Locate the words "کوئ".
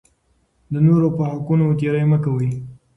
2.23-2.51